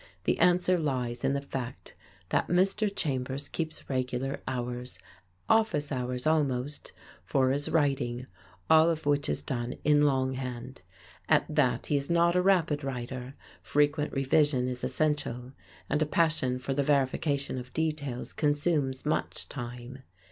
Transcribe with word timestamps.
The 0.23 0.39
answer 0.39 0.79
lies 0.79 1.23
in 1.23 1.33
the 1.33 1.41
fact 1.41 1.93
that 2.29 2.47
Mr. 2.47 2.91
Chambers 2.91 3.47
keeps 3.47 3.87
regular 3.87 4.41
hours 4.47 4.97
office 5.47 5.91
hours, 5.91 6.25
almost 6.25 6.91
for 7.23 7.51
his 7.51 7.69
writing, 7.69 8.25
all 8.67 8.89
of 8.89 9.05
which 9.05 9.29
is 9.29 9.43
done 9.43 9.75
in 9.83 10.01
long 10.07 10.33
hand. 10.33 10.81
At 11.29 11.45
that 11.55 11.85
he 11.85 11.97
is 11.97 12.09
not 12.09 12.35
a 12.35 12.41
rapid 12.41 12.83
writer, 12.83 13.35
frequent 13.61 14.11
revision 14.11 14.67
is 14.67 14.83
essential, 14.83 15.51
and 15.87 16.01
a 16.01 16.07
passion 16.07 16.57
for 16.57 16.73
the 16.73 16.81
verification 16.81 17.59
of 17.59 17.71
details 17.71 18.33
consumes 18.33 19.05
much 19.05 19.47
time. 19.49 19.99